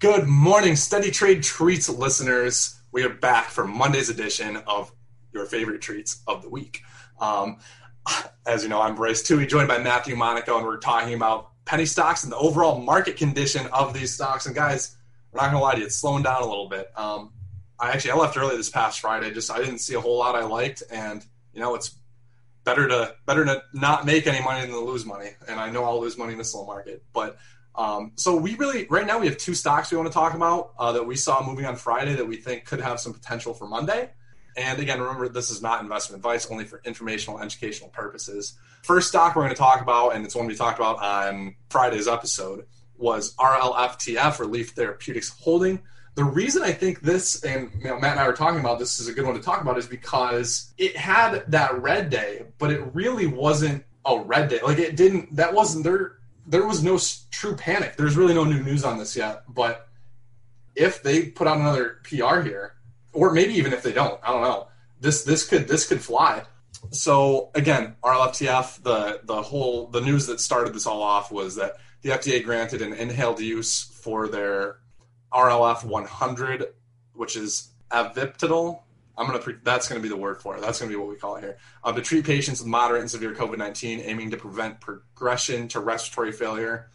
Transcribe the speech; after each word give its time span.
Good 0.00 0.28
morning, 0.28 0.76
Steady 0.76 1.10
Trade 1.10 1.42
Treats 1.42 1.88
listeners. 1.88 2.80
We 2.92 3.02
are 3.02 3.08
back 3.08 3.46
for 3.46 3.66
Monday's 3.66 4.08
edition 4.08 4.56
of 4.58 4.92
your 5.32 5.44
favorite 5.44 5.80
treats 5.80 6.22
of 6.28 6.40
the 6.42 6.48
week. 6.48 6.82
Um, 7.20 7.58
as 8.46 8.62
you 8.62 8.68
know, 8.68 8.80
I'm 8.80 8.94
Bryce 8.94 9.24
Tuohey, 9.24 9.48
joined 9.48 9.66
by 9.66 9.78
Matthew 9.78 10.14
Monaco, 10.14 10.56
and 10.56 10.64
we're 10.64 10.76
talking 10.76 11.14
about 11.14 11.50
penny 11.64 11.84
stocks 11.84 12.22
and 12.22 12.32
the 12.32 12.36
overall 12.36 12.80
market 12.80 13.16
condition 13.16 13.66
of 13.72 13.92
these 13.92 14.14
stocks. 14.14 14.46
And 14.46 14.54
guys, 14.54 14.96
we're 15.32 15.40
not 15.40 15.50
gonna 15.50 15.60
lie 15.60 15.74
to 15.74 15.80
you, 15.80 15.86
it's 15.86 15.96
slowing 15.96 16.22
down 16.22 16.42
a 16.42 16.46
little 16.46 16.68
bit. 16.68 16.92
Um, 16.96 17.32
I 17.80 17.90
actually 17.90 18.12
I 18.12 18.14
left 18.18 18.36
early 18.36 18.56
this 18.56 18.70
past 18.70 19.00
Friday. 19.00 19.32
Just 19.32 19.50
I 19.50 19.58
didn't 19.58 19.78
see 19.78 19.94
a 19.94 20.00
whole 20.00 20.16
lot 20.16 20.36
I 20.36 20.44
liked, 20.44 20.84
and 20.92 21.26
you 21.52 21.60
know 21.60 21.74
it's 21.74 21.98
better 22.62 22.86
to 22.86 23.16
better 23.26 23.44
to 23.44 23.64
not 23.74 24.06
make 24.06 24.28
any 24.28 24.44
money 24.44 24.60
than 24.60 24.70
to 24.70 24.78
lose 24.78 25.04
money. 25.04 25.30
And 25.48 25.58
I 25.58 25.70
know 25.70 25.82
I'll 25.82 26.00
lose 26.00 26.16
money 26.16 26.34
in 26.34 26.38
the 26.38 26.44
slow 26.44 26.64
market, 26.64 27.02
but 27.12 27.36
um, 27.78 28.10
so 28.16 28.34
we 28.34 28.56
really 28.56 28.86
right 28.90 29.06
now 29.06 29.20
we 29.20 29.26
have 29.26 29.38
two 29.38 29.54
stocks 29.54 29.92
we 29.92 29.96
want 29.96 30.08
to 30.08 30.12
talk 30.12 30.34
about 30.34 30.72
uh, 30.80 30.90
that 30.92 31.06
we 31.06 31.14
saw 31.14 31.46
moving 31.46 31.64
on 31.64 31.76
Friday 31.76 32.16
that 32.16 32.26
we 32.26 32.36
think 32.36 32.64
could 32.64 32.80
have 32.80 32.98
some 32.98 33.14
potential 33.14 33.54
for 33.54 33.68
Monday. 33.68 34.10
And 34.56 34.80
again, 34.80 35.00
remember 35.00 35.28
this 35.28 35.48
is 35.48 35.62
not 35.62 35.80
investment 35.80 36.18
advice, 36.18 36.50
only 36.50 36.64
for 36.64 36.82
informational, 36.84 37.38
educational 37.38 37.90
purposes. 37.90 38.58
First 38.82 39.08
stock 39.08 39.36
we're 39.36 39.42
going 39.42 39.54
to 39.54 39.58
talk 39.58 39.80
about, 39.80 40.16
and 40.16 40.24
it's 40.24 40.34
one 40.34 40.48
we 40.48 40.56
talked 40.56 40.80
about 40.80 41.00
on 41.00 41.54
Friday's 41.70 42.08
episode, 42.08 42.66
was 42.96 43.36
RLFTF 43.36 44.50
Leaf 44.50 44.70
Therapeutics 44.70 45.28
Holding. 45.28 45.80
The 46.16 46.24
reason 46.24 46.64
I 46.64 46.72
think 46.72 47.02
this, 47.02 47.44
and 47.44 47.70
you 47.78 47.84
know, 47.84 48.00
Matt 48.00 48.12
and 48.12 48.20
I 48.20 48.26
were 48.26 48.32
talking 48.32 48.58
about 48.58 48.80
this, 48.80 48.98
is 48.98 49.06
a 49.06 49.12
good 49.12 49.24
one 49.24 49.36
to 49.36 49.40
talk 49.40 49.60
about, 49.60 49.78
is 49.78 49.86
because 49.86 50.74
it 50.78 50.96
had 50.96 51.44
that 51.52 51.80
red 51.80 52.10
day, 52.10 52.46
but 52.58 52.72
it 52.72 52.80
really 52.92 53.28
wasn't 53.28 53.84
a 54.04 54.18
red 54.18 54.48
day. 54.48 54.58
Like 54.64 54.78
it 54.78 54.96
didn't. 54.96 55.36
That 55.36 55.54
wasn't 55.54 55.84
there. 55.84 56.17
There 56.48 56.66
was 56.66 56.82
no 56.82 56.98
true 57.30 57.54
panic. 57.54 57.96
There's 57.96 58.16
really 58.16 58.34
no 58.34 58.44
new 58.44 58.62
news 58.62 58.84
on 58.84 58.98
this 58.98 59.14
yet. 59.14 59.42
But 59.48 59.88
if 60.74 61.02
they 61.02 61.26
put 61.26 61.46
out 61.46 61.58
another 61.58 62.00
PR 62.04 62.40
here, 62.40 62.74
or 63.12 63.32
maybe 63.32 63.54
even 63.54 63.72
if 63.72 63.82
they 63.82 63.92
don't, 63.92 64.18
I 64.22 64.32
don't 64.32 64.42
know. 64.42 64.68
This 65.00 65.24
this 65.24 65.46
could 65.46 65.68
this 65.68 65.86
could 65.86 66.00
fly. 66.00 66.44
So 66.90 67.50
again, 67.54 67.96
RLFTF, 68.02 68.82
the 68.82 69.20
the 69.24 69.42
whole 69.42 69.88
the 69.88 70.00
news 70.00 70.26
that 70.26 70.40
started 70.40 70.74
this 70.74 70.86
all 70.86 71.02
off 71.02 71.30
was 71.30 71.56
that 71.56 71.76
the 72.02 72.10
FDA 72.10 72.42
granted 72.42 72.80
an 72.80 72.92
inhaled 72.92 73.40
use 73.40 73.82
for 73.82 74.28
their 74.28 74.78
RLF 75.32 75.84
100, 75.84 76.66
which 77.14 77.36
is 77.36 77.70
aviptidal. 77.90 78.80
I'm 79.18 79.26
gonna 79.26 79.40
pre- 79.40 79.56
that's 79.62 79.88
gonna 79.88 80.00
be 80.00 80.08
the 80.08 80.16
word 80.16 80.40
for 80.40 80.56
it. 80.56 80.60
That's 80.60 80.78
gonna 80.78 80.90
be 80.90 80.96
what 80.96 81.08
we 81.08 81.16
call 81.16 81.36
it 81.36 81.40
here. 81.40 81.58
Uh, 81.82 81.92
to 81.92 82.00
treat 82.00 82.24
patients 82.24 82.60
with 82.60 82.68
moderate 82.68 83.00
and 83.00 83.10
severe 83.10 83.34
COVID-19, 83.34 84.02
aiming 84.04 84.30
to 84.30 84.36
prevent 84.36 84.80
progression 84.80 85.66
to 85.68 85.80
respiratory 85.80 86.32
failure. 86.32 86.90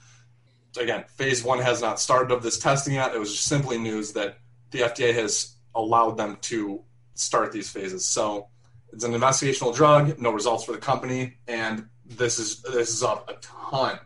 Again, 0.79 1.03
phase 1.09 1.43
one 1.43 1.59
has 1.59 1.81
not 1.81 1.99
started 1.99 2.31
of 2.33 2.41
this 2.41 2.57
testing 2.57 2.93
yet. 2.93 3.13
It 3.13 3.19
was 3.19 3.31
just 3.31 3.45
simply 3.45 3.77
news 3.77 4.13
that 4.13 4.37
the 4.71 4.79
FDA 4.79 5.13
has 5.13 5.55
allowed 5.75 6.17
them 6.17 6.37
to 6.41 6.81
start 7.13 7.51
these 7.51 7.69
phases. 7.69 8.05
So 8.05 8.47
it's 8.91 9.03
an 9.03 9.11
investigational 9.11 9.75
drug, 9.75 10.19
no 10.19 10.31
results 10.31 10.63
for 10.63 10.71
the 10.71 10.77
company, 10.77 11.35
and 11.47 11.87
this 12.05 12.39
is 12.39 12.61
this 12.61 12.93
is 12.93 13.03
up 13.03 13.29
a 13.29 13.33
ton. 13.35 13.99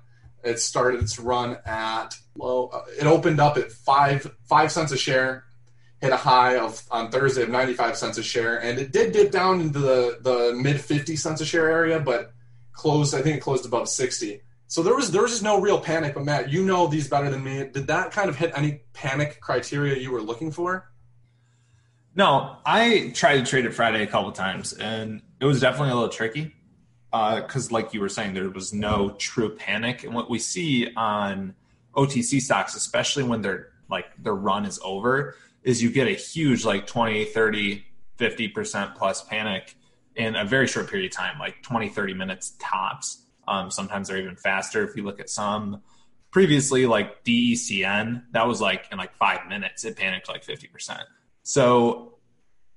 It 0.43 0.59
started 0.59 1.01
its 1.01 1.19
run 1.19 1.57
at 1.65 2.15
low. 2.37 2.67
Uh, 2.67 2.83
it 2.99 3.05
opened 3.05 3.39
up 3.39 3.57
at 3.57 3.71
five 3.71 4.33
five 4.43 4.71
cents 4.71 4.91
a 4.91 4.97
share, 4.97 5.45
hit 6.07 6.13
a 6.13 6.17
high 6.17 6.57
of 6.57 6.81
on 6.89 7.11
Thursday 7.11 7.43
of 7.43 7.49
ninety 7.49 7.73
five 7.73 7.97
cents 7.97 8.17
a 8.17 8.23
share, 8.23 8.61
and 8.61 8.79
it 8.79 8.91
did 8.91 9.11
dip 9.11 9.31
down 9.31 9.59
into 9.59 9.79
the 9.79 10.19
the 10.21 10.53
mid 10.55 10.79
fifty 10.79 11.15
cents 11.15 11.41
a 11.41 11.45
share 11.45 11.69
area, 11.69 11.99
but 11.99 12.33
closed. 12.71 13.13
I 13.13 13.21
think 13.21 13.37
it 13.37 13.41
closed 13.41 13.65
above 13.65 13.89
sixty. 13.89 14.41
So 14.67 14.83
there 14.83 14.95
was 14.95 15.11
there 15.11 15.21
was 15.21 15.31
just 15.31 15.43
no 15.43 15.59
real 15.59 15.79
panic. 15.79 16.13
But 16.13 16.23
Matt, 16.23 16.49
you 16.49 16.63
know 16.63 16.87
these 16.87 17.09
better 17.09 17.29
than 17.29 17.43
me. 17.43 17.67
Did 17.71 17.87
that 17.87 18.11
kind 18.11 18.29
of 18.29 18.37
hit 18.37 18.51
any 18.55 18.81
panic 18.93 19.39
criteria 19.41 19.97
you 19.97 20.11
were 20.11 20.21
looking 20.21 20.51
for? 20.51 20.89
No, 22.15 22.57
I 22.65 23.11
tried 23.13 23.37
to 23.37 23.45
trade 23.45 23.65
it 23.65 23.73
Friday 23.73 24.01
a 24.01 24.07
couple 24.07 24.31
times, 24.31 24.73
and 24.73 25.21
it 25.39 25.45
was 25.45 25.59
definitely 25.59 25.91
a 25.91 25.95
little 25.95 26.09
tricky 26.09 26.53
because, 27.11 27.69
uh, 27.69 27.73
like 27.73 27.93
you 27.93 28.01
were 28.01 28.09
saying, 28.09 28.33
there 28.33 28.49
was 28.49 28.73
no 28.73 29.11
true 29.19 29.55
panic. 29.55 30.03
And 30.03 30.13
what 30.13 30.29
we 30.29 30.39
see 30.39 30.93
on 30.95 31.53
OTC 31.95 32.41
stocks, 32.41 32.75
especially 32.75 33.23
when 33.23 33.41
they're 33.41 33.69
like 33.89 34.05
their 34.21 34.35
run 34.35 34.65
is 34.65 34.79
over, 34.83 35.35
is 35.63 35.81
you 35.81 35.91
get 35.91 36.07
a 36.07 36.13
huge 36.13 36.65
like 36.65 36.87
20, 36.87 37.25
30, 37.25 37.85
50% 38.17 38.95
plus 38.95 39.23
panic 39.23 39.75
in 40.15 40.35
a 40.35 40.45
very 40.45 40.67
short 40.67 40.89
period 40.89 41.11
of 41.11 41.15
time, 41.15 41.37
like 41.39 41.61
20, 41.61 41.89
30 41.89 42.13
minutes 42.13 42.55
tops. 42.59 43.23
Um, 43.47 43.69
sometimes 43.71 44.07
they're 44.07 44.17
even 44.17 44.35
faster. 44.35 44.87
If 44.87 44.95
you 44.95 45.03
look 45.03 45.19
at 45.19 45.29
some 45.29 45.81
previously, 46.31 46.85
like 46.85 47.23
DECN, 47.23 48.23
that 48.31 48.47
was 48.47 48.59
like 48.59 48.87
in 48.91 48.97
like 48.97 49.15
five 49.15 49.47
minutes, 49.47 49.85
it 49.85 49.95
panicked 49.95 50.27
like 50.27 50.45
50%. 50.45 51.01
So 51.43 52.17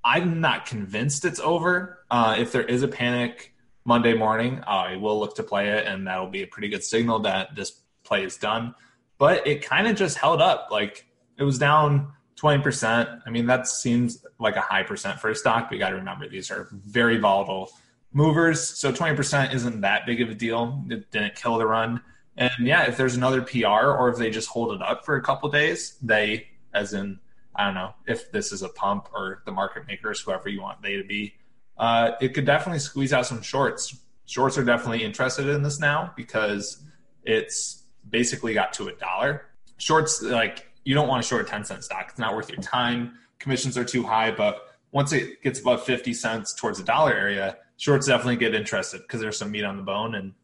I'm 0.05 0.41
not 0.41 0.67
convinced 0.67 1.25
it's 1.25 1.41
over. 1.41 2.05
Uh, 2.11 2.37
if 2.39 2.53
there 2.53 2.63
is 2.63 2.83
a 2.83 2.89
panic, 2.89 3.55
Monday 3.85 4.15
morning, 4.15 4.63
I 4.67 4.97
will 4.97 5.19
look 5.19 5.37
to 5.37 5.43
play 5.43 5.71
it, 5.71 5.87
and 5.87 6.07
that'll 6.07 6.29
be 6.29 6.43
a 6.43 6.47
pretty 6.47 6.69
good 6.69 6.85
signal 6.85 7.21
that 7.21 7.57
this 7.57 7.81
play 8.05 8.25
is 8.25 8.37
done. 8.37 8.75
But 9.19 9.47
it 9.47 9.63
kind 9.63 9.89
of 9.89 9.97
just 9.97 10.17
held 10.17 10.41
up. 10.41 10.69
Like 10.71 11.07
it 11.39 11.45
was 11.45 11.59
down 11.59 12.13
20%. 12.41 13.23
I 13.27 13.31
mean, 13.31 13.47
that 13.47 13.67
seems 13.67 14.25
like 14.39 14.57
a 14.57 14.61
high 14.61 14.83
percent 14.83 15.21
for 15.21 15.31
a 15.31 15.35
stock, 15.35 15.69
but 15.69 15.75
you 15.75 15.79
got 15.79 15.91
to 15.91 15.97
remember 15.97 16.29
these 16.29 16.51
are 16.51 16.69
very 16.73 17.19
volatile 17.19 17.71
movers. 18.13 18.61
So 18.61 18.93
20% 18.93 19.55
isn't 19.55 19.81
that 19.83 20.07
big 20.07 20.21
of 20.21 20.31
a 20.31 20.35
deal. 20.35 20.83
It 20.89 21.11
didn't 21.11 21.35
kill 21.35 21.59
the 21.59 21.67
run. 21.67 22.01
And 22.37 22.53
yeah, 22.61 22.85
if 22.85 22.97
there's 22.97 23.17
another 23.17 23.43
PR 23.43 23.67
or 23.67 24.09
if 24.09 24.17
they 24.17 24.31
just 24.31 24.49
hold 24.49 24.75
it 24.75 24.83
up 24.83 25.05
for 25.05 25.17
a 25.17 25.23
couple 25.23 25.51
days, 25.51 25.99
they, 26.03 26.49
as 26.73 26.95
in, 26.95 27.21
I 27.55 27.67
don't 27.67 27.75
know 27.75 27.95
if 28.07 28.33
this 28.33 28.53
is 28.53 28.63
a 28.63 28.69
pump 28.69 29.09
or 29.13 29.43
the 29.45 29.53
market 29.53 29.87
makers, 29.87 30.21
whoever 30.21 30.49
you 30.49 30.63
want 30.63 30.81
they 30.81 30.97
to 30.97 31.05
be, 31.05 31.35
uh, 31.77 32.13
it 32.21 32.33
could 32.35 32.47
definitely 32.47 32.79
squeeze 32.79 33.13
out 33.13 33.27
some 33.27 33.43
shorts. 33.43 33.97
Shorts 34.27 34.57
are 34.57 34.65
definitely 34.65 35.05
interested 35.05 35.49
in 35.49 35.63
this 35.63 35.81
now 35.81 36.13
because 36.17 36.83
it's 37.25 37.83
basically 38.09 38.55
got 38.55 38.73
to 38.75 38.89
a 38.89 38.95
dollar. 38.95 39.47
Shorts, 39.77 40.23
like 40.23 40.70
you 40.85 40.95
don't 40.95 41.09
want 41.09 41.23
to 41.23 41.29
short 41.29 41.43
a 41.43 41.49
10 41.49 41.65
cent 41.65 41.85
stock. 41.85 42.07
It's 42.11 42.19
not 42.19 42.35
worth 42.35 42.51
your 42.51 42.61
time. 42.61 43.19
Commissions 43.39 43.77
are 43.77 43.85
too 43.85 44.03
high, 44.03 44.31
but 44.31 44.69
once 44.93 45.13
it 45.13 45.43
gets 45.43 45.61
above 45.61 45.85
50 45.85 46.13
cents 46.15 46.53
towards 46.55 46.79
the 46.79 46.85
dollar 46.85 47.15
area, 47.15 47.59
shorts 47.77 48.07
definitely 48.07 48.37
get 48.37 48.55
interested 48.55 49.03
because 49.03 49.21
there's 49.21 49.39
some 49.39 49.51
meat 49.51 49.65
on 49.65 49.77
the 49.77 49.83
bone. 49.83 50.15
And 50.15 50.35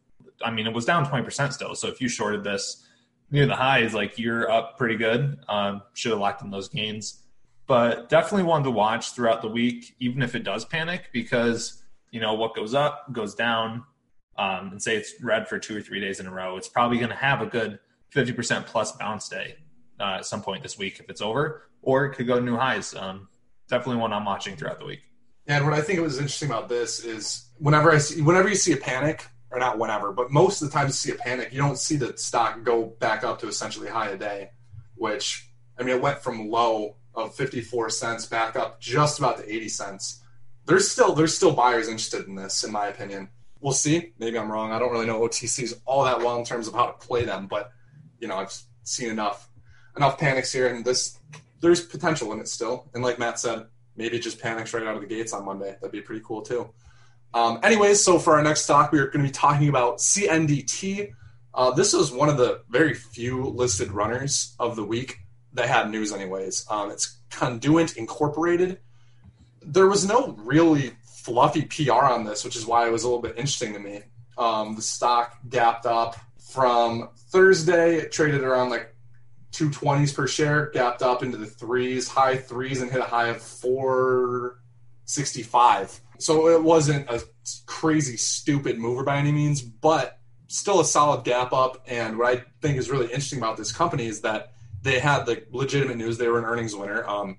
I 0.43 0.51
mean, 0.51 0.67
it 0.67 0.73
was 0.73 0.85
down 0.85 1.05
20% 1.05 1.53
still. 1.53 1.75
So 1.75 1.87
if 1.87 1.99
you 2.01 2.07
shorted 2.07 2.43
this 2.43 2.85
near 3.29 3.45
the 3.45 3.55
highs, 3.55 3.93
like 3.93 4.17
you're 4.17 4.49
up 4.49 4.77
pretty 4.77 4.95
good. 4.95 5.37
Um, 5.49 5.81
should 5.93 6.11
have 6.11 6.19
locked 6.19 6.41
in 6.41 6.49
those 6.49 6.69
gains 6.69 7.23
but 7.67 8.07
definitely 8.07 8.43
one 8.43 8.63
to 8.63 8.71
watch 8.71 9.11
throughout 9.11 9.41
the 9.41 9.49
week, 9.49 9.95
even 9.99 10.23
if 10.23 10.33
it 10.33 10.43
does 10.43 10.65
panic, 10.65 11.09
because 11.11 11.83
you 12.11 12.21
know 12.21 12.33
what 12.33 12.55
goes 12.55 12.73
up 12.73 13.11
goes 13.11 13.35
down. 13.35 13.83
Um, 14.37 14.69
and 14.71 14.81
say 14.81 14.95
it's 14.95 15.13
red 15.21 15.47
for 15.47 15.57
two 15.57 15.75
or 15.75 15.81
three 15.81 15.99
days 15.99 16.19
in 16.19 16.27
a 16.27 16.31
row, 16.31 16.57
it's 16.57 16.67
probably 16.67 16.97
going 16.97 17.09
to 17.09 17.15
have 17.15 17.41
a 17.41 17.47
good 17.47 17.79
50% 18.13 18.67
plus 18.67 18.91
bounce 18.91 19.27
day 19.27 19.55
uh, 19.99 20.17
at 20.17 20.25
some 20.25 20.41
point 20.41 20.63
this 20.63 20.77
week 20.77 20.99
if 20.99 21.09
it's 21.09 21.21
over, 21.21 21.63
or 21.81 22.05
it 22.05 22.15
could 22.15 22.27
go 22.27 22.35
to 22.35 22.45
new 22.45 22.55
highs. 22.55 22.93
Um, 22.95 23.27
definitely 23.69 24.01
one 24.01 24.13
I'm 24.13 24.25
watching 24.25 24.55
throughout 24.55 24.79
the 24.79 24.85
week. 24.85 25.01
And 25.47 25.65
what 25.65 25.73
I 25.73 25.81
think 25.81 25.99
was 26.01 26.17
interesting 26.17 26.49
about 26.49 26.69
this 26.69 27.03
is 27.03 27.49
whenever 27.57 27.91
I 27.91 27.97
see, 27.97 28.21
whenever 28.21 28.49
you 28.49 28.55
see 28.55 28.73
a 28.73 28.77
panic, 28.77 29.25
or 29.49 29.59
not 29.59 29.79
whenever, 29.79 30.11
but 30.11 30.31
most 30.31 30.61
of 30.61 30.69
the 30.69 30.73
time 30.73 30.87
you 30.87 30.93
see 30.93 31.11
a 31.11 31.15
panic, 31.15 31.53
you 31.53 31.59
don't 31.59 31.77
see 31.77 31.95
the 31.95 32.17
stock 32.17 32.63
go 32.63 32.85
back 32.99 33.23
up 33.23 33.39
to 33.39 33.47
essentially 33.47 33.87
high 33.87 34.09
a 34.09 34.17
day, 34.17 34.51
which 34.95 35.49
I 35.79 35.83
mean 35.83 35.95
it 35.95 36.01
went 36.01 36.19
from 36.19 36.49
low 36.49 36.97
of 37.15 37.33
54 37.35 37.89
cents 37.89 38.25
back 38.25 38.55
up 38.55 38.79
just 38.79 39.19
about 39.19 39.37
to 39.37 39.51
80 39.51 39.69
cents. 39.69 40.21
There's 40.65 40.89
still 40.89 41.15
there's 41.15 41.35
still 41.35 41.53
buyers 41.53 41.87
interested 41.87 42.27
in 42.27 42.35
this, 42.35 42.63
in 42.63 42.71
my 42.71 42.87
opinion. 42.87 43.29
We'll 43.59 43.73
see. 43.73 44.13
Maybe 44.19 44.37
I'm 44.37 44.51
wrong. 44.51 44.71
I 44.71 44.79
don't 44.79 44.91
really 44.91 45.07
know 45.07 45.21
OTCs 45.21 45.81
all 45.85 46.03
that 46.03 46.19
well 46.19 46.37
in 46.37 46.45
terms 46.45 46.67
of 46.67 46.73
how 46.73 46.87
to 46.87 46.93
play 46.93 47.23
them, 47.23 47.47
but 47.47 47.71
you 48.19 48.27
know 48.27 48.35
I've 48.35 48.55
seen 48.83 49.09
enough 49.09 49.46
enough 49.97 50.17
panics 50.17 50.51
here, 50.51 50.67
and 50.67 50.85
this 50.85 51.19
there's 51.59 51.85
potential 51.85 52.31
in 52.33 52.39
it 52.39 52.47
still. 52.47 52.89
And 52.93 53.03
like 53.03 53.19
Matt 53.19 53.39
said, 53.39 53.65
maybe 53.95 54.19
just 54.19 54.39
panics 54.39 54.73
right 54.73 54.85
out 54.85 54.95
of 54.95 55.01
the 55.01 55.07
gates 55.07 55.33
on 55.33 55.43
Monday. 55.45 55.71
That'd 55.71 55.91
be 55.91 56.01
pretty 56.01 56.21
cool 56.25 56.41
too. 56.41 56.69
Um, 57.33 57.59
anyways, 57.63 58.03
so 58.03 58.19
for 58.19 58.35
our 58.35 58.43
next 58.43 58.65
talk, 58.67 58.91
we 58.91 58.99
are 58.99 59.07
going 59.07 59.25
to 59.25 59.29
be 59.29 59.31
talking 59.31 59.69
about 59.69 59.97
CNDT. 59.97 61.13
Uh, 61.53 61.71
this 61.71 61.93
was 61.93 62.11
one 62.11 62.29
of 62.29 62.37
the 62.37 62.61
very 62.69 62.93
few 62.93 63.45
listed 63.45 63.91
runners 63.91 64.55
of 64.59 64.75
the 64.75 64.83
week 64.83 65.17
that 65.53 65.67
had 65.67 65.89
news 65.89 66.13
anyways. 66.13 66.65
Um, 66.69 66.91
it's 66.91 67.17
Conduent 67.29 67.97
Incorporated. 67.97 68.79
There 69.61 69.87
was 69.87 70.07
no 70.07 70.35
really 70.39 70.93
fluffy 71.03 71.63
PR 71.63 71.91
on 71.91 72.23
this, 72.23 72.45
which 72.45 72.55
is 72.55 72.65
why 72.65 72.87
it 72.87 72.91
was 72.91 73.03
a 73.03 73.07
little 73.07 73.21
bit 73.21 73.31
interesting 73.37 73.73
to 73.73 73.79
me. 73.79 74.01
Um, 74.37 74.75
the 74.75 74.81
stock 74.81 75.37
gapped 75.49 75.85
up 75.85 76.15
from 76.51 77.09
Thursday. 77.31 77.95
It 77.95 78.11
traded 78.11 78.43
around 78.43 78.69
like 78.69 78.95
220s 79.57 80.15
per 80.15 80.27
share, 80.27 80.69
gapped 80.71 81.01
up 81.01 81.23
into 81.23 81.37
the 81.37 81.47
threes, 81.47 82.07
high 82.07 82.37
threes, 82.37 82.81
and 82.81 82.91
hit 82.91 83.01
a 83.01 83.05
high 83.05 83.29
of 83.29 83.41
465. 83.41 86.01
So 86.19 86.49
it 86.49 86.61
wasn't 86.61 87.09
a 87.09 87.23
crazy 87.65 88.17
stupid 88.17 88.77
mover 88.77 89.03
by 89.03 89.17
any 89.17 89.31
means, 89.31 89.61
but 89.61 90.19
still 90.47 90.79
a 90.79 90.85
solid 90.85 91.23
gap 91.23 91.53
up. 91.53 91.83
And 91.87 92.17
what 92.17 92.37
I 92.37 92.43
think 92.61 92.77
is 92.77 92.89
really 92.89 93.05
interesting 93.05 93.39
about 93.39 93.57
this 93.57 93.71
company 93.71 94.07
is 94.07 94.21
that 94.21 94.53
they 94.81 94.99
had 94.99 95.25
the 95.25 95.43
legitimate 95.51 95.97
news. 95.97 96.17
They 96.17 96.27
were 96.27 96.39
an 96.39 96.45
earnings 96.45 96.75
winner. 96.75 97.07
Um, 97.07 97.37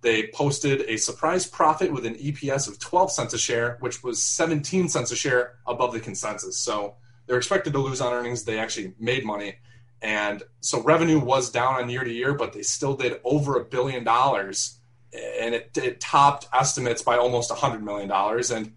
they 0.00 0.28
posted 0.28 0.82
a 0.82 0.96
surprise 0.96 1.46
profit 1.46 1.92
with 1.92 2.06
an 2.06 2.14
EPS 2.14 2.68
of 2.68 2.78
12 2.78 3.10
cents 3.10 3.34
a 3.34 3.38
share, 3.38 3.78
which 3.80 4.04
was 4.04 4.22
17 4.22 4.88
cents 4.88 5.10
a 5.10 5.16
share 5.16 5.56
above 5.66 5.92
the 5.92 6.00
consensus. 6.00 6.56
So 6.56 6.94
they're 7.26 7.36
expected 7.36 7.72
to 7.72 7.78
lose 7.78 8.00
on 8.00 8.12
earnings. 8.12 8.44
They 8.44 8.58
actually 8.58 8.94
made 8.98 9.24
money. 9.24 9.56
And 10.00 10.42
so 10.60 10.82
revenue 10.82 11.18
was 11.18 11.50
down 11.50 11.74
on 11.74 11.90
year 11.90 12.04
to 12.04 12.12
year, 12.12 12.34
but 12.34 12.52
they 12.52 12.62
still 12.62 12.94
did 12.94 13.20
over 13.24 13.58
a 13.58 13.64
billion 13.64 14.04
dollars. 14.04 14.78
And 15.12 15.54
it, 15.54 15.70
it 15.76 16.00
topped 16.00 16.48
estimates 16.52 17.02
by 17.02 17.16
almost 17.16 17.50
a 17.50 17.54
$100 17.54 17.82
million. 17.82 18.10
And 18.10 18.72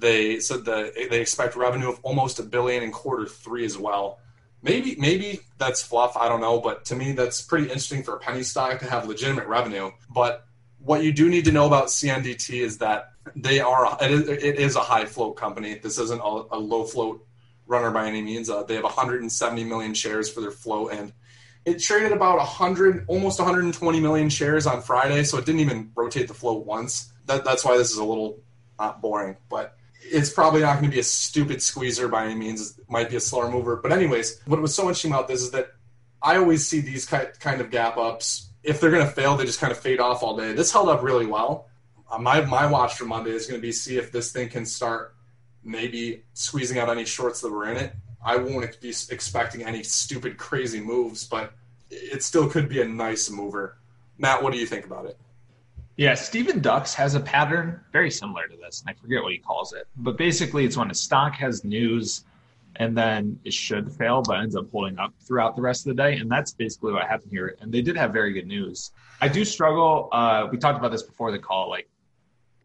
they 0.00 0.40
said 0.40 0.64
that 0.66 0.94
they 1.10 1.20
expect 1.20 1.56
revenue 1.56 1.88
of 1.88 2.00
almost 2.02 2.38
a 2.38 2.42
billion 2.42 2.82
in 2.82 2.90
quarter 2.90 3.26
three 3.26 3.64
as 3.64 3.78
well. 3.78 4.18
Maybe 4.62 4.96
maybe 4.98 5.40
that's 5.58 5.82
fluff. 5.82 6.16
I 6.16 6.28
don't 6.28 6.40
know, 6.40 6.60
but 6.60 6.84
to 6.86 6.96
me 6.96 7.12
that's 7.12 7.40
pretty 7.40 7.66
interesting 7.66 8.02
for 8.02 8.16
a 8.16 8.18
penny 8.18 8.42
stock 8.42 8.80
to 8.80 8.90
have 8.90 9.06
legitimate 9.06 9.46
revenue. 9.46 9.92
But 10.12 10.44
what 10.78 11.02
you 11.02 11.12
do 11.12 11.28
need 11.28 11.44
to 11.44 11.52
know 11.52 11.66
about 11.66 11.86
CNDT 11.86 12.60
is 12.60 12.78
that 12.78 13.12
they 13.34 13.60
are 13.60 13.96
it 14.00 14.58
is, 14.58 14.76
a 14.76 14.80
high 14.80 15.04
float 15.04 15.36
company. 15.36 15.74
This 15.74 15.98
isn't 15.98 16.20
a 16.20 16.58
low 16.58 16.84
float 16.84 17.24
runner 17.66 17.90
by 17.90 18.06
any 18.06 18.22
means. 18.22 18.48
Uh, 18.48 18.62
they 18.62 18.74
have 18.74 18.84
170 18.84 19.64
million 19.64 19.94
shares 19.94 20.30
for 20.30 20.40
their 20.40 20.50
float, 20.50 20.92
and 20.92 21.12
it 21.64 21.78
traded 21.80 22.12
about 22.12 22.38
100, 22.38 23.04
almost 23.08 23.38
120 23.38 24.00
million 24.00 24.28
shares 24.28 24.66
on 24.66 24.82
Friday. 24.82 25.24
So 25.24 25.38
it 25.38 25.44
didn't 25.44 25.60
even 25.60 25.90
rotate 25.94 26.28
the 26.28 26.34
float 26.34 26.64
once. 26.64 27.12
That, 27.26 27.44
that's 27.44 27.64
why 27.64 27.76
this 27.76 27.90
is 27.90 27.98
a 27.98 28.04
little 28.04 28.40
boring, 29.00 29.36
but 29.48 29.76
it's 30.00 30.30
probably 30.30 30.60
not 30.60 30.74
going 30.74 30.84
to 30.84 30.94
be 30.94 31.00
a 31.00 31.04
stupid 31.04 31.60
squeezer 31.60 32.08
by 32.08 32.26
any 32.26 32.34
means. 32.34 32.78
It 32.78 32.88
might 32.88 33.10
be 33.10 33.16
a 33.16 33.20
slower 33.20 33.50
mover, 33.50 33.76
but 33.76 33.92
anyways, 33.92 34.40
what 34.46 34.60
was 34.60 34.74
so 34.74 34.82
interesting 34.82 35.10
about 35.10 35.26
this 35.26 35.42
is 35.42 35.50
that 35.50 35.72
I 36.22 36.36
always 36.36 36.66
see 36.66 36.80
these 36.80 37.04
kind 37.04 37.60
of 37.60 37.70
gap 37.70 37.96
ups 37.96 38.46
if 38.66 38.80
they're 38.80 38.90
going 38.90 39.06
to 39.06 39.12
fail, 39.12 39.36
they 39.36 39.44
just 39.44 39.60
kind 39.60 39.70
of 39.70 39.78
fade 39.78 40.00
off 40.00 40.22
all 40.22 40.36
day. 40.36 40.52
This 40.52 40.72
held 40.72 40.88
up 40.88 41.02
really 41.02 41.26
well. 41.26 41.68
Uh, 42.10 42.18
my 42.18 42.40
my 42.42 42.66
watch 42.66 42.94
for 42.94 43.04
Monday 43.04 43.30
is 43.30 43.46
going 43.46 43.60
to 43.60 43.62
be 43.62 43.72
see 43.72 43.96
if 43.96 44.12
this 44.12 44.32
thing 44.32 44.48
can 44.48 44.66
start 44.66 45.14
maybe 45.66 46.22
squeezing 46.32 46.78
out 46.78 46.88
any 46.88 47.04
shorts 47.04 47.40
that 47.40 47.50
were 47.50 47.68
in 47.70 47.76
it. 47.76 47.92
I 48.24 48.36
won't 48.36 48.80
be 48.80 48.88
expecting 48.88 49.62
any 49.62 49.82
stupid 49.82 50.36
crazy 50.36 50.80
moves, 50.80 51.26
but 51.26 51.52
it 51.90 52.22
still 52.22 52.48
could 52.48 52.68
be 52.68 52.80
a 52.80 52.84
nice 52.84 53.30
mover. 53.30 53.76
Matt, 54.18 54.42
what 54.42 54.52
do 54.52 54.58
you 54.58 54.66
think 54.66 54.86
about 54.86 55.06
it? 55.06 55.18
Yeah, 55.96 56.14
Steven 56.14 56.60
Dux 56.60 56.94
has 56.94 57.14
a 57.14 57.20
pattern 57.20 57.80
very 57.92 58.10
similar 58.10 58.46
to 58.48 58.56
this, 58.56 58.80
and 58.80 58.90
I 58.90 59.00
forget 59.00 59.22
what 59.22 59.32
he 59.32 59.38
calls 59.38 59.72
it. 59.72 59.86
But 59.96 60.18
basically, 60.18 60.64
it's 60.64 60.76
when 60.76 60.90
a 60.90 60.94
stock 60.94 61.34
has 61.34 61.64
news 61.64 62.24
and 62.78 62.96
then 62.96 63.40
it 63.44 63.54
should 63.54 63.90
fail, 63.90 64.22
but 64.22 64.38
ends 64.38 64.54
up 64.54 64.70
holding 64.70 64.98
up 64.98 65.12
throughout 65.20 65.56
the 65.56 65.62
rest 65.62 65.86
of 65.86 65.96
the 65.96 66.02
day. 66.02 66.16
And 66.16 66.30
that's 66.30 66.52
basically 66.52 66.92
what 66.92 67.06
happened 67.06 67.30
here. 67.30 67.56
And 67.60 67.72
they 67.72 67.80
did 67.80 67.96
have 67.96 68.12
very 68.12 68.32
good 68.32 68.46
news. 68.46 68.92
I 69.20 69.28
do 69.28 69.44
struggle. 69.44 70.10
Uh, 70.12 70.46
we 70.50 70.58
talked 70.58 70.78
about 70.78 70.90
this 70.90 71.02
before 71.02 71.32
the 71.32 71.38
call, 71.38 71.70
like 71.70 71.88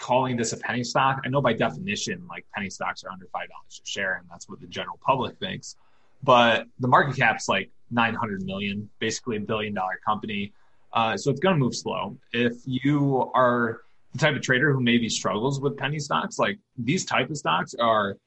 calling 0.01 0.35
this 0.35 0.51
a 0.51 0.57
penny 0.57 0.83
stock. 0.83 1.21
I 1.23 1.29
know 1.29 1.41
by 1.41 1.53
definition, 1.53 2.25
like 2.27 2.45
penny 2.53 2.69
stocks 2.69 3.03
are 3.03 3.11
under 3.11 3.27
five 3.27 3.47
dollars 3.49 3.81
a 3.83 3.87
share, 3.87 4.15
and 4.15 4.27
that's 4.29 4.49
what 4.49 4.59
the 4.59 4.67
general 4.67 4.99
public 5.05 5.37
thinks. 5.37 5.77
But 6.23 6.65
the 6.79 6.87
market 6.87 7.15
cap's 7.15 7.47
like 7.47 7.69
900 7.91 8.43
million, 8.43 8.89
basically 8.99 9.37
a 9.37 9.39
billion 9.39 9.73
dollar 9.73 9.99
company. 10.05 10.53
Uh, 10.93 11.15
so 11.15 11.29
it's 11.31 11.39
going 11.39 11.55
to 11.55 11.59
move 11.59 11.75
slow. 11.75 12.17
If 12.33 12.55
you 12.65 13.31
are 13.33 13.81
the 14.13 14.19
type 14.19 14.35
of 14.35 14.41
trader 14.41 14.73
who 14.73 14.81
maybe 14.81 15.07
struggles 15.07 15.61
with 15.61 15.77
penny 15.77 15.99
stocks, 15.99 16.37
like 16.37 16.59
these 16.77 17.05
type 17.05 17.29
of 17.29 17.37
stocks 17.37 17.73
are 17.75 18.17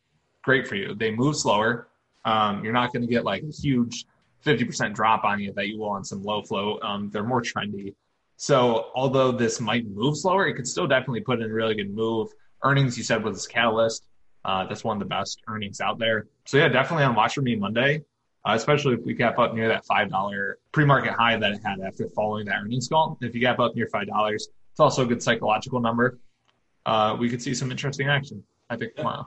great 0.43 0.67
for 0.67 0.77
you. 0.77 0.95
They 0.95 1.11
move 1.11 1.37
slower. 1.37 1.89
Um, 2.25 2.65
you're 2.65 2.73
not 2.73 2.93
going 2.93 3.03
to 3.03 3.09
get 3.09 3.25
like 3.25 3.43
a 3.43 3.53
huge 3.53 4.07
50% 4.47 4.95
drop 4.95 5.25
on 5.25 5.41
you 5.41 5.53
that 5.55 5.69
you 5.69 5.79
will 5.79 5.91
on 5.91 6.05
some 6.05 6.23
low 6.23 6.43
flow. 6.43 6.79
Um, 6.83 7.11
they're 7.11 7.25
more 7.25 7.43
trendy. 7.43 7.95
So 8.37 8.91
although 8.95 9.33
this 9.33 9.61
might 9.61 9.87
move 9.87 10.17
slower, 10.17 10.47
it 10.47 10.55
could 10.55 10.67
still 10.67 10.87
definitely 10.87 11.21
put 11.21 11.41
in 11.41 11.51
a 11.51 11.55
really 11.55 11.75
good 11.75 11.95
move. 11.95 12.29
Earnings, 12.63 12.97
you 12.97 13.05
said, 13.05 13.23
was 13.23 13.47
catalyst. 13.47 14.07
Uh, 14.45 14.67
that's 14.67 14.85
one 14.85 14.97
of 14.97 15.01
the 15.01 15.09
best 15.09 15.41
earnings 15.49 15.81
out 15.81 15.99
there. 15.99 16.27
So 16.45 16.59
yeah, 16.59 16.69
definitely 16.69 17.05
on 17.05 17.15
watch 17.15 17.35
for 17.35 17.43
me 17.43 17.57
Monday, 17.57 18.05
uh, 18.45 18.53
especially 18.55 18.95
if 18.95 19.01
we 19.05 19.15
gap 19.15 19.39
up 19.39 19.55
near 19.55 19.69
that 19.69 19.87
five 19.87 20.11
dollar 20.11 20.59
pre-market 20.73 21.13
high 21.13 21.37
that 21.37 21.53
it 21.53 21.61
had 21.65 21.81
after 21.81 22.09
following 22.11 22.47
that 22.47 22.57
earnings 22.63 22.89
call. 22.89 23.17
If 23.23 23.35
you 23.35 23.41
gap 23.41 23.59
up 23.59 23.75
near 23.75 23.89
five 23.89 24.07
dollars, 24.07 24.49
it's 24.71 24.81
also 24.81 25.03
a 25.03 25.07
good 25.07 25.23
psychological 25.23 25.81
number. 25.81 26.19
Uh, 26.85 27.17
we 27.19 27.31
could 27.31 27.41
see 27.41 27.55
some 27.55 27.71
interesting 27.71 28.09
action. 28.09 28.43
I 28.69 28.77
think 28.77 28.97
tomorrow. 28.97 29.27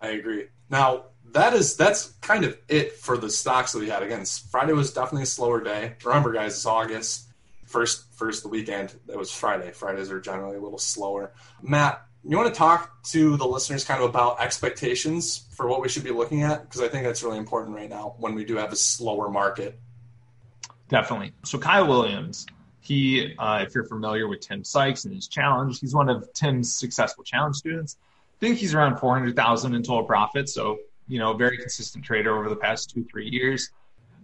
I 0.00 0.10
agree. 0.10 0.46
Now 0.70 1.06
that 1.32 1.54
is 1.54 1.76
that's 1.76 2.10
kind 2.20 2.44
of 2.44 2.56
it 2.68 2.92
for 2.92 3.16
the 3.16 3.30
stocks 3.30 3.72
that 3.72 3.80
we 3.80 3.88
had. 3.88 4.02
Again, 4.02 4.24
Friday 4.50 4.72
was 4.74 4.92
definitely 4.92 5.22
a 5.22 5.26
slower 5.26 5.60
day. 5.60 5.94
Remember, 6.04 6.32
guys, 6.32 6.52
it's 6.54 6.66
August 6.66 7.31
first. 7.72 8.14
First 8.14 8.42
the 8.42 8.48
weekend. 8.48 8.94
It 9.08 9.18
was 9.18 9.32
Friday. 9.32 9.72
Fridays 9.72 10.10
are 10.10 10.20
generally 10.20 10.56
a 10.56 10.60
little 10.60 10.78
slower. 10.78 11.32
Matt, 11.60 12.06
you 12.24 12.36
want 12.36 12.52
to 12.52 12.56
talk 12.56 13.02
to 13.04 13.36
the 13.36 13.46
listeners 13.46 13.84
kind 13.84 14.02
of 14.02 14.08
about 14.08 14.40
expectations 14.40 15.46
for 15.50 15.66
what 15.66 15.82
we 15.82 15.88
should 15.88 16.04
be 16.04 16.10
looking 16.10 16.42
at 16.42 16.62
because 16.62 16.80
I 16.80 16.88
think 16.88 17.04
that's 17.04 17.22
really 17.22 17.38
important 17.38 17.74
right 17.74 17.90
now 17.90 18.14
when 18.18 18.34
we 18.34 18.44
do 18.44 18.56
have 18.56 18.72
a 18.72 18.76
slower 18.76 19.28
market. 19.28 19.80
Definitely. 20.88 21.32
So 21.44 21.58
Kyle 21.58 21.88
Williams, 21.88 22.46
he, 22.80 23.34
uh, 23.38 23.64
if 23.66 23.74
you're 23.74 23.84
familiar 23.84 24.28
with 24.28 24.40
Tim 24.40 24.62
Sykes 24.62 25.04
and 25.04 25.14
his 25.14 25.26
challenge, 25.26 25.80
he's 25.80 25.94
one 25.94 26.08
of 26.08 26.32
Tim's 26.32 26.72
successful 26.72 27.24
challenge 27.24 27.56
students 27.56 27.96
I 28.42 28.44
think 28.44 28.58
he's 28.58 28.74
around 28.74 28.98
400,000 28.98 29.72
in 29.72 29.84
total 29.84 30.02
profit. 30.02 30.48
So, 30.48 30.78
you 31.06 31.20
know, 31.20 31.32
very 31.32 31.56
consistent 31.58 32.04
trader 32.04 32.36
over 32.36 32.48
the 32.48 32.56
past 32.56 32.90
two, 32.90 33.04
three 33.04 33.28
years. 33.28 33.70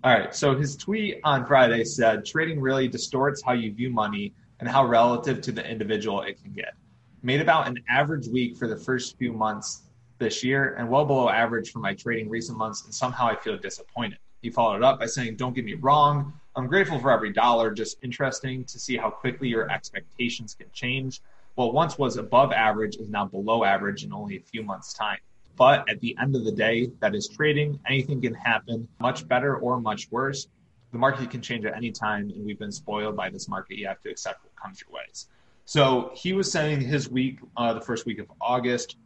All 0.04 0.12
right. 0.12 0.34
So 0.34 0.56
his 0.56 0.76
tweet 0.76 1.20
on 1.24 1.44
Friday 1.44 1.84
said 1.84 2.24
trading 2.24 2.60
really 2.60 2.88
distorts 2.88 3.42
how 3.42 3.52
you 3.52 3.72
view 3.72 3.90
money 3.90 4.32
and 4.60 4.68
how 4.68 4.86
relative 4.86 5.40
to 5.42 5.52
the 5.52 5.68
individual 5.68 6.22
it 6.22 6.40
can 6.42 6.52
get. 6.52 6.74
Made 7.22 7.40
about 7.40 7.66
an 7.66 7.82
average 7.88 8.28
week 8.28 8.56
for 8.56 8.68
the 8.68 8.76
first 8.76 9.18
few 9.18 9.32
months 9.32 9.82
this 10.18 10.44
year 10.44 10.74
and 10.78 10.88
well 10.88 11.04
below 11.04 11.28
average 11.28 11.70
for 11.70 11.80
my 11.80 11.94
trading 11.94 12.28
recent 12.28 12.56
months. 12.56 12.84
And 12.84 12.94
somehow 12.94 13.26
I 13.26 13.36
feel 13.36 13.58
disappointed. 13.58 14.18
He 14.40 14.50
followed 14.50 14.76
it 14.76 14.82
up 14.84 15.00
by 15.00 15.06
saying, 15.06 15.36
Don't 15.36 15.54
get 15.54 15.64
me 15.64 15.74
wrong. 15.74 16.32
I'm 16.54 16.68
grateful 16.68 16.98
for 17.00 17.10
every 17.10 17.32
dollar. 17.32 17.72
Just 17.72 17.98
interesting 18.02 18.64
to 18.64 18.78
see 18.78 18.96
how 18.96 19.10
quickly 19.10 19.48
your 19.48 19.70
expectations 19.70 20.54
can 20.54 20.68
change 20.72 21.20
what 21.58 21.74
once 21.74 21.98
was 21.98 22.18
above 22.18 22.52
average 22.52 22.94
is 22.98 23.10
now 23.10 23.24
below 23.24 23.64
average 23.64 24.04
in 24.04 24.12
only 24.12 24.36
a 24.36 24.40
few 24.40 24.62
months' 24.62 24.92
time. 24.92 25.18
But 25.58 25.90
at 25.90 26.00
the 26.00 26.16
end 26.22 26.36
of 26.36 26.44
the 26.44 26.52
day, 26.52 26.90
that 27.00 27.16
is 27.16 27.28
trading. 27.28 27.80
Anything 27.86 28.22
can 28.22 28.34
happen, 28.34 28.86
much 29.00 29.26
better 29.26 29.56
or 29.56 29.80
much 29.80 30.10
worse. 30.12 30.46
The 30.92 30.98
market 30.98 31.30
can 31.30 31.42
change 31.42 31.64
at 31.66 31.76
any 31.76 31.90
time, 31.90 32.30
and 32.30 32.46
we've 32.46 32.58
been 32.58 32.72
spoiled 32.72 33.16
by 33.16 33.28
this 33.28 33.48
market. 33.48 33.76
You 33.76 33.88
have 33.88 34.00
to 34.02 34.10
accept 34.10 34.44
what 34.44 34.54
comes 34.56 34.80
your 34.80 34.90
ways. 34.96 35.28
So 35.64 36.12
he 36.14 36.32
was 36.32 36.50
saying 36.50 36.80
his 36.80 37.10
week, 37.10 37.40
uh, 37.56 37.74
the 37.74 37.80
first 37.80 38.06
week 38.06 38.20
of 38.20 38.30
August, 38.40 38.96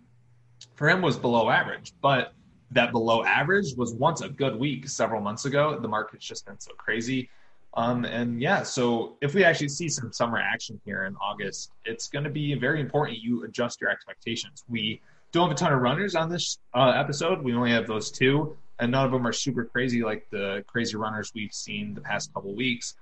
for 0.77 0.89
him 0.89 1.03
was 1.03 1.17
below 1.17 1.51
average, 1.51 1.93
but 2.03 2.35
that 2.71 2.93
below 2.93 3.25
average 3.25 3.75
was 3.77 3.95
once 3.95 4.21
a 4.21 4.29
good 4.29 4.55
week 4.57 4.89
several 4.89 5.21
months 5.21 5.47
ago. 5.47 5.79
The 5.79 5.89
market's 5.89 6.25
just 6.25 6.47
been 6.47 6.61
so 6.61 6.73
crazy. 6.75 7.31
Um, 7.75 8.05
and 8.05 8.41
yeah, 8.41 8.63
so 8.63 9.17
if 9.23 9.35
we 9.35 9.43
actually 9.43 9.71
see 9.71 9.89
some 9.89 10.13
summer 10.13 10.39
action 10.39 10.79
here 10.85 11.05
in 11.05 11.17
August, 11.17 11.73
it's 11.87 12.09
going 12.09 12.25
to 12.25 12.31
be 12.31 12.55
very 12.55 12.81
important 12.81 13.19
you 13.19 13.45
adjust 13.45 13.81
your 13.81 13.91
expectations. 13.91 14.65
We 14.69 15.01
don't 15.33 15.49
have 15.49 15.57
a 15.57 15.59
ton 15.59 15.73
of 15.73 15.81
runners 15.81 16.15
on 16.15 16.29
this 16.29 16.59
uh, 16.75 16.91
episode. 16.91 17.43
We 17.43 17.55
only 17.55 17.73
have 17.73 17.87
those 17.87 18.11
two, 18.11 18.57
and 18.79 18.93
none 18.93 19.07
of 19.07 19.13
them 19.13 19.27
are 19.27 19.33
super 19.33 19.65
crazy 19.65 20.03
like 20.03 20.27
the 20.31 20.63
crazy 20.67 20.97
runners 20.97 21.33
we've 21.35 21.53
seen 21.53 21.95
the 21.95 22.01
past 22.01 22.33
couple 22.35 22.55
weeks. 22.55 22.95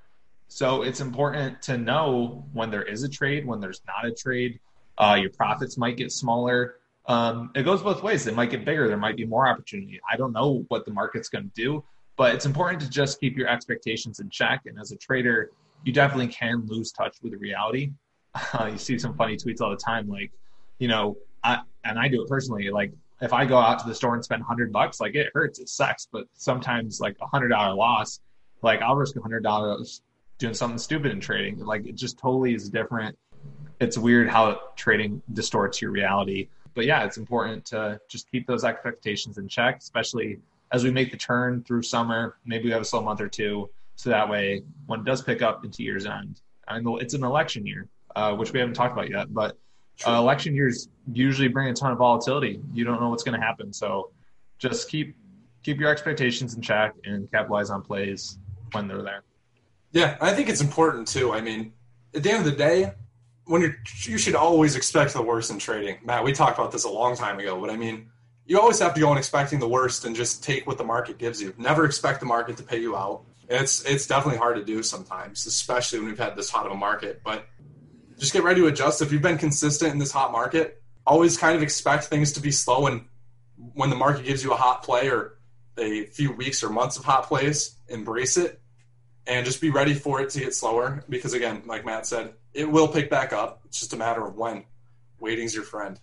So 0.48 0.82
it's 0.82 1.00
important 1.00 1.62
to 1.62 1.78
know 1.78 2.44
when 2.52 2.70
there 2.70 2.82
is 2.82 3.02
a 3.02 3.08
trade, 3.08 3.46
when 3.46 3.60
there's 3.60 3.82
not 3.86 4.04
a 4.04 4.12
trade. 4.12 4.60
Uh, 4.98 5.16
your 5.20 5.30
profits 5.30 5.76
might 5.76 5.96
get 5.96 6.12
smaller. 6.12 6.76
Um, 7.06 7.50
it 7.54 7.62
goes 7.62 7.82
both 7.82 8.02
ways. 8.02 8.24
They 8.24 8.32
might 8.32 8.50
get 8.50 8.64
bigger. 8.64 8.88
There 8.88 8.96
might 8.96 9.16
be 9.16 9.24
more 9.24 9.48
opportunity. 9.48 10.00
I 10.10 10.16
don't 10.16 10.32
know 10.32 10.64
what 10.68 10.84
the 10.84 10.92
market's 10.92 11.28
going 11.28 11.44
to 11.44 11.54
do. 11.54 11.84
But 12.16 12.34
it's 12.34 12.46
important 12.46 12.82
to 12.82 12.90
just 12.90 13.18
keep 13.18 13.36
your 13.36 13.48
expectations 13.48 14.20
in 14.20 14.28
check. 14.28 14.62
And 14.66 14.78
as 14.78 14.92
a 14.92 14.96
trader, 14.96 15.50
you 15.84 15.92
definitely 15.92 16.28
can 16.28 16.66
lose 16.66 16.92
touch 16.92 17.16
with 17.22 17.32
reality. 17.34 17.92
Uh, 18.34 18.66
you 18.72 18.78
see 18.78 18.98
some 18.98 19.14
funny 19.14 19.36
tweets 19.36 19.60
all 19.60 19.70
the 19.70 19.76
time, 19.76 20.08
like, 20.08 20.30
you 20.78 20.88
know, 20.88 21.16
I, 21.42 21.60
and 21.84 21.98
I 21.98 22.08
do 22.08 22.22
it 22.22 22.28
personally. 22.28 22.70
Like, 22.70 22.92
if 23.20 23.32
I 23.32 23.44
go 23.44 23.58
out 23.58 23.78
to 23.80 23.86
the 23.86 23.94
store 23.94 24.14
and 24.14 24.24
spend 24.24 24.42
hundred 24.42 24.72
bucks, 24.72 25.00
like 25.00 25.14
it 25.14 25.30
hurts, 25.34 25.58
it 25.58 25.68
sucks. 25.68 26.06
But 26.10 26.26
sometimes, 26.34 27.00
like 27.00 27.16
a 27.20 27.26
hundred 27.26 27.48
dollar 27.48 27.74
loss, 27.74 28.20
like 28.62 28.80
I'll 28.82 28.96
risk 28.96 29.16
a 29.16 29.20
hundred 29.20 29.42
dollars 29.42 30.02
doing 30.38 30.54
something 30.54 30.78
stupid 30.78 31.12
in 31.12 31.20
trading. 31.20 31.58
Like 31.58 31.86
it 31.86 31.96
just 31.96 32.18
totally 32.18 32.54
is 32.54 32.68
different. 32.70 33.16
It's 33.80 33.96
weird 33.96 34.28
how 34.28 34.60
trading 34.76 35.22
distorts 35.32 35.80
your 35.80 35.90
reality. 35.90 36.48
But 36.74 36.86
yeah, 36.86 37.04
it's 37.04 37.18
important 37.18 37.64
to 37.66 38.00
just 38.08 38.30
keep 38.30 38.46
those 38.46 38.64
expectations 38.64 39.38
in 39.38 39.48
check, 39.48 39.78
especially 39.78 40.38
as 40.72 40.84
we 40.84 40.90
make 40.90 41.10
the 41.10 41.16
turn 41.16 41.62
through 41.64 41.82
summer, 41.82 42.36
maybe 42.44 42.64
we 42.64 42.70
have 42.70 42.82
a 42.82 42.84
slow 42.84 43.02
month 43.02 43.20
or 43.20 43.28
two. 43.28 43.70
So 43.96 44.10
that 44.10 44.28
way, 44.28 44.62
when 44.86 45.00
it 45.00 45.04
does 45.04 45.22
pick 45.22 45.42
up 45.42 45.64
into 45.64 45.82
year's 45.82 46.06
end, 46.06 46.40
and 46.68 46.86
it's 47.00 47.14
an 47.14 47.24
election 47.24 47.66
year, 47.66 47.88
uh, 48.14 48.34
which 48.34 48.52
we 48.52 48.60
haven't 48.60 48.74
talked 48.74 48.92
about 48.92 49.10
yet, 49.10 49.32
but 49.32 49.58
uh, 50.06 50.12
election 50.12 50.54
years 50.54 50.88
usually 51.12 51.48
bring 51.48 51.68
a 51.68 51.74
ton 51.74 51.92
of 51.92 51.98
volatility. 51.98 52.60
You 52.72 52.84
don't 52.84 53.00
know 53.00 53.10
what's 53.10 53.22
going 53.22 53.38
to 53.38 53.44
happen, 53.44 53.72
so 53.72 54.10
just 54.58 54.88
keep 54.88 55.16
keep 55.62 55.78
your 55.78 55.90
expectations 55.90 56.54
in 56.54 56.62
check 56.62 56.94
and 57.04 57.30
capitalize 57.30 57.70
on 57.70 57.82
plays 57.82 58.38
when 58.72 58.88
they're 58.88 59.02
there. 59.02 59.22
Yeah, 59.92 60.16
I 60.20 60.32
think 60.32 60.48
it's 60.48 60.60
important 60.60 61.08
too. 61.08 61.32
I 61.32 61.40
mean, 61.40 61.72
at 62.14 62.22
the 62.22 62.30
end 62.30 62.46
of 62.46 62.50
the 62.50 62.56
day, 62.56 62.92
when 63.44 63.60
you're 63.62 63.76
you 64.02 64.18
should 64.18 64.34
always 64.34 64.76
expect 64.76 65.12
the 65.12 65.22
worst 65.22 65.50
in 65.50 65.58
trading. 65.58 65.98
Matt, 66.04 66.24
we 66.24 66.32
talked 66.32 66.58
about 66.58 66.72
this 66.72 66.84
a 66.84 66.90
long 66.90 67.16
time 67.16 67.38
ago, 67.38 67.60
but 67.60 67.70
I 67.70 67.76
mean, 67.76 68.08
you 68.46 68.60
always 68.60 68.78
have 68.78 68.94
to 68.94 69.00
go 69.00 69.12
in 69.12 69.18
expecting 69.18 69.58
the 69.58 69.68
worst 69.68 70.04
and 70.04 70.14
just 70.14 70.42
take 70.42 70.66
what 70.66 70.78
the 70.78 70.84
market 70.84 71.18
gives 71.18 71.40
you. 71.42 71.54
Never 71.58 71.84
expect 71.84 72.20
the 72.20 72.26
market 72.26 72.56
to 72.58 72.62
pay 72.62 72.80
you 72.80 72.96
out. 72.96 73.24
It's 73.48 73.84
it's 73.84 74.06
definitely 74.06 74.38
hard 74.38 74.56
to 74.56 74.64
do 74.64 74.82
sometimes, 74.82 75.46
especially 75.46 75.98
when 75.98 76.08
we've 76.08 76.18
had 76.18 76.36
this 76.36 76.48
hot 76.48 76.66
of 76.66 76.72
a 76.72 76.76
market. 76.76 77.22
But 77.24 77.46
just 78.20 78.32
get 78.32 78.44
ready 78.44 78.60
to 78.60 78.66
adjust. 78.68 79.02
If 79.02 79.10
you've 79.10 79.22
been 79.22 79.38
consistent 79.38 79.92
in 79.92 79.98
this 79.98 80.12
hot 80.12 80.30
market, 80.30 80.82
always 81.06 81.36
kind 81.36 81.56
of 81.56 81.62
expect 81.62 82.04
things 82.04 82.32
to 82.32 82.40
be 82.40 82.52
slow. 82.52 82.86
And 82.86 83.06
when 83.74 83.90
the 83.90 83.96
market 83.96 84.24
gives 84.24 84.44
you 84.44 84.52
a 84.52 84.56
hot 84.56 84.82
play 84.82 85.08
or 85.08 85.38
a 85.78 86.04
few 86.06 86.32
weeks 86.32 86.62
or 86.62 86.68
months 86.68 86.98
of 86.98 87.04
hot 87.04 87.24
plays, 87.24 87.76
embrace 87.88 88.36
it 88.36 88.60
and 89.26 89.46
just 89.46 89.60
be 89.60 89.70
ready 89.70 89.94
for 89.94 90.20
it 90.20 90.30
to 90.30 90.40
get 90.40 90.54
slower. 90.54 91.04
Because 91.08 91.32
again, 91.32 91.62
like 91.66 91.84
Matt 91.84 92.06
said, 92.06 92.34
it 92.52 92.70
will 92.70 92.88
pick 92.88 93.10
back 93.10 93.32
up. 93.32 93.62
It's 93.64 93.80
just 93.80 93.92
a 93.92 93.96
matter 93.96 94.24
of 94.24 94.36
when. 94.36 94.64
Waiting's 95.18 95.54
your 95.54 95.64
friend. 95.64 95.98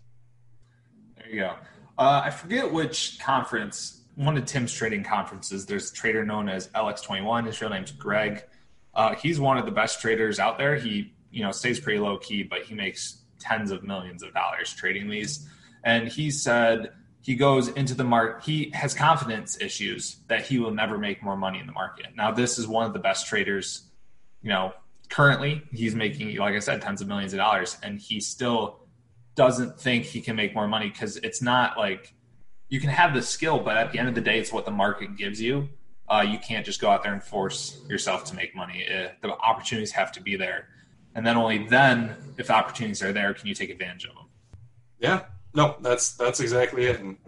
There 1.18 1.30
you 1.30 1.40
go. 1.42 1.56
Uh, 1.98 2.22
I 2.26 2.30
forget 2.30 2.72
which 2.72 3.20
conference, 3.20 4.02
one 4.16 4.38
of 4.38 4.46
Tim's 4.46 4.74
trading 4.74 5.04
conferences. 5.04 5.66
There's 5.66 5.92
a 5.92 5.94
trader 5.94 6.24
known 6.24 6.48
as 6.50 6.68
LX21. 6.70 7.48
His 7.48 7.60
real 7.60 7.70
name's 7.70 7.92
Greg. 7.92 8.44
Uh, 8.94 9.16
he's 9.16 9.40
one 9.40 9.58
of 9.58 9.66
the 9.66 9.72
best 9.72 10.02
traders 10.02 10.40
out 10.40 10.58
there. 10.58 10.76
He, 10.76 11.14
you 11.31 11.43
know, 11.43 11.51
stays 11.51 11.79
pretty 11.79 12.00
low 12.00 12.17
key, 12.17 12.43
but 12.43 12.63
he 12.63 12.74
makes 12.75 13.22
tens 13.39 13.72
of 13.72 13.84
millions 13.84 14.24
of 14.24 14.34
dollars 14.34 14.74
trading 14.74 15.10
these. 15.10 15.48
And 15.84 16.07
he 16.07 16.31
said 16.31 16.91
he 17.22 17.36
goes 17.36 17.67
into 17.69 17.93
the 17.93 18.03
market. 18.03 18.43
He 18.46 18.72
has 18.74 18.93
confidence 18.93 19.60
issues 19.60 20.17
that 20.27 20.46
he 20.46 20.60
will 20.60 20.74
never 20.74 20.98
make 20.98 21.22
more 21.22 21.38
money 21.38 21.60
in 21.60 21.67
the 21.67 21.74
market. 21.74 22.07
Now, 22.15 22.31
this 22.31 22.57
is 22.57 22.67
one 22.67 22.86
of 22.86 22.93
the 22.93 23.00
best 23.00 23.27
traders, 23.27 23.84
you 24.41 24.50
know, 24.50 24.74
currently. 25.10 25.62
He's 25.72 25.96
making, 25.96 26.36
like 26.38 26.55
I 26.55 26.60
said, 26.60 26.81
tens 26.81 27.01
of 27.01 27.07
millions 27.07 27.34
of 27.34 27.38
dollars, 27.38 27.77
and 27.84 28.00
he 28.00 28.19
still 28.19 28.79
doesn't 29.36 29.79
think 29.79 30.05
he 30.05 30.22
can 30.22 30.36
make 30.36 30.55
more 30.55 30.67
money 30.67 30.89
because 30.89 31.17
it's 31.17 31.41
not 31.41 31.77
like 31.77 32.13
you 32.69 32.79
can 32.79 32.89
have 32.89 33.13
the 33.13 33.22
skill, 33.22 33.60
but 33.60 33.77
at 33.77 33.91
the 33.91 34.00
end 34.00 34.10
of 34.10 34.15
the 34.15 34.22
day, 34.22 34.39
it's 34.39 34.51
what 34.51 34.65
the 34.65 34.72
market 34.72 35.15
gives 35.15 35.41
you. 35.41 35.69
Uh, 36.10 36.25
you 36.27 36.39
can't 36.39 36.65
just 36.65 36.79
go 36.79 36.89
out 36.89 37.03
there 37.03 37.13
and 37.13 37.24
force 37.24 37.81
yourself 37.89 38.24
to 38.25 38.36
make 38.36 38.55
money. 38.55 38.86
Uh, 38.88 39.10
the 39.22 39.29
opportunities 39.29 39.91
have 39.91 40.12
to 40.13 40.22
be 40.22 40.36
there, 40.36 40.69
and 41.18 41.26
then 41.26 41.36
only 41.36 41.68
then, 41.68 42.16
if 42.38 42.48
the 42.48 42.54
opportunities 42.54 43.02
are 43.02 43.12
there, 43.12 43.34
can 43.34 43.48
you 43.48 43.56
take 43.56 43.72
advantage 43.72 44.06
of 44.06 44.14
them. 44.14 44.26
Yeah, 45.00 45.22
no, 45.56 45.76
that's 45.82 46.14
that's 46.14 46.40
exactly 46.40 46.86
it. 46.86 47.00
And 47.00 47.18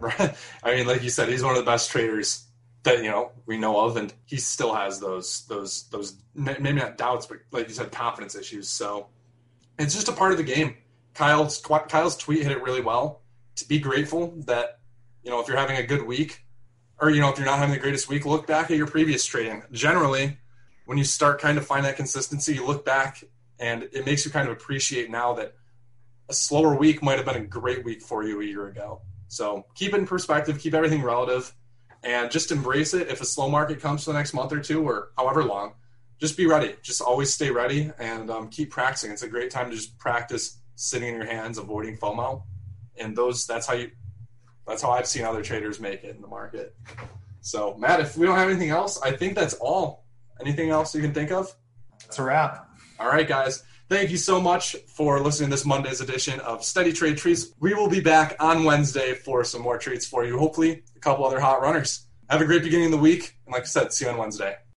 I 0.62 0.76
mean, 0.76 0.86
like 0.86 1.02
you 1.02 1.10
said, 1.10 1.28
he's 1.28 1.42
one 1.42 1.56
of 1.56 1.58
the 1.58 1.68
best 1.68 1.90
traders 1.90 2.46
that 2.84 2.98
you 2.98 3.10
know 3.10 3.32
we 3.46 3.58
know 3.58 3.80
of, 3.80 3.96
and 3.96 4.14
he 4.26 4.36
still 4.36 4.72
has 4.74 5.00
those 5.00 5.44
those 5.48 5.88
those 5.90 6.14
maybe 6.36 6.74
not 6.74 6.98
doubts, 6.98 7.26
but 7.26 7.38
like 7.50 7.66
you 7.66 7.74
said, 7.74 7.90
confidence 7.90 8.36
issues. 8.36 8.68
So 8.68 9.08
it's 9.76 9.92
just 9.92 10.08
a 10.08 10.12
part 10.12 10.30
of 10.30 10.38
the 10.38 10.44
game. 10.44 10.76
Kyle's 11.14 11.60
Kyle's 11.60 12.16
tweet 12.16 12.44
hit 12.44 12.52
it 12.52 12.62
really 12.62 12.82
well. 12.82 13.22
To 13.56 13.66
be 13.66 13.80
grateful 13.80 14.34
that 14.46 14.78
you 15.24 15.32
know 15.32 15.40
if 15.40 15.48
you're 15.48 15.56
having 15.56 15.78
a 15.78 15.82
good 15.82 16.06
week, 16.06 16.44
or 17.00 17.10
you 17.10 17.20
know 17.20 17.28
if 17.28 17.38
you're 17.38 17.46
not 17.46 17.58
having 17.58 17.74
the 17.74 17.80
greatest 17.80 18.08
week, 18.08 18.24
look 18.24 18.46
back 18.46 18.70
at 18.70 18.76
your 18.76 18.86
previous 18.86 19.24
trading. 19.24 19.64
Generally, 19.72 20.38
when 20.84 20.96
you 20.96 21.02
start 21.02 21.40
kind 21.40 21.58
of 21.58 21.66
find 21.66 21.84
that 21.84 21.96
consistency, 21.96 22.54
you 22.54 22.64
look 22.64 22.84
back 22.84 23.24
and 23.60 23.84
it 23.92 24.06
makes 24.06 24.24
you 24.24 24.32
kind 24.32 24.48
of 24.48 24.52
appreciate 24.56 25.10
now 25.10 25.34
that 25.34 25.54
a 26.28 26.34
slower 26.34 26.74
week 26.74 27.02
might 27.02 27.18
have 27.18 27.26
been 27.26 27.36
a 27.36 27.46
great 27.46 27.84
week 27.84 28.00
for 28.00 28.24
you 28.24 28.40
a 28.40 28.44
year 28.44 28.66
ago. 28.66 29.02
So 29.28 29.66
keep 29.74 29.92
it 29.92 29.98
in 29.98 30.06
perspective, 30.06 30.58
keep 30.58 30.74
everything 30.74 31.02
relative, 31.02 31.54
and 32.02 32.30
just 32.30 32.50
embrace 32.50 32.94
it. 32.94 33.08
If 33.08 33.20
a 33.20 33.24
slow 33.24 33.48
market 33.48 33.80
comes 33.80 34.04
for 34.04 34.12
the 34.12 34.18
next 34.18 34.32
month 34.32 34.52
or 34.52 34.60
two 34.60 34.82
or 34.82 35.10
however 35.16 35.44
long, 35.44 35.74
just 36.18 36.36
be 36.36 36.46
ready. 36.46 36.74
Just 36.82 37.00
always 37.00 37.32
stay 37.32 37.50
ready 37.50 37.90
and 37.98 38.30
um, 38.30 38.48
keep 38.48 38.70
practicing. 38.70 39.10
It's 39.10 39.22
a 39.22 39.28
great 39.28 39.50
time 39.50 39.70
to 39.70 39.76
just 39.76 39.98
practice 39.98 40.58
sitting 40.74 41.08
in 41.08 41.14
your 41.14 41.26
hands, 41.26 41.58
avoiding 41.58 41.96
FOMO, 41.98 42.42
and 42.98 43.16
those 43.16 43.46
that's 43.46 43.66
how 43.66 43.74
you 43.74 43.90
that's 44.66 44.82
how 44.82 44.90
I've 44.90 45.06
seen 45.06 45.24
other 45.24 45.42
traders 45.42 45.80
make 45.80 46.04
it 46.04 46.14
in 46.14 46.22
the 46.22 46.28
market. 46.28 46.74
So 47.40 47.74
Matt, 47.76 48.00
if 48.00 48.16
we 48.16 48.26
don't 48.26 48.36
have 48.36 48.48
anything 48.48 48.70
else, 48.70 49.00
I 49.02 49.12
think 49.12 49.34
that's 49.34 49.54
all. 49.54 50.04
Anything 50.40 50.70
else 50.70 50.94
you 50.94 51.02
can 51.02 51.12
think 51.12 51.30
of? 51.30 51.54
That's 52.00 52.18
a 52.18 52.22
wrap. 52.22 52.69
All 53.00 53.08
right, 53.08 53.26
guys. 53.26 53.62
Thank 53.88 54.10
you 54.10 54.18
so 54.18 54.42
much 54.42 54.76
for 54.86 55.20
listening 55.20 55.48
to 55.48 55.56
this 55.56 55.64
Monday's 55.64 56.02
edition 56.02 56.38
of 56.40 56.62
Steady 56.62 56.92
Trade 56.92 57.16
Treats. 57.16 57.50
We 57.58 57.72
will 57.72 57.88
be 57.88 58.00
back 58.00 58.36
on 58.38 58.64
Wednesday 58.64 59.14
for 59.14 59.42
some 59.42 59.62
more 59.62 59.78
treats 59.78 60.06
for 60.06 60.22
you. 60.22 60.38
Hopefully, 60.38 60.82
a 60.94 60.98
couple 60.98 61.24
other 61.24 61.40
hot 61.40 61.62
runners. 61.62 62.06
Have 62.28 62.42
a 62.42 62.44
great 62.44 62.62
beginning 62.62 62.86
of 62.86 62.92
the 62.92 62.98
week. 62.98 63.38
And 63.46 63.54
like 63.54 63.62
I 63.62 63.64
said, 63.64 63.94
see 63.94 64.04
you 64.04 64.10
on 64.10 64.18
Wednesday. 64.18 64.54